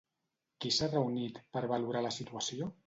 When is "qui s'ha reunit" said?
0.63-1.39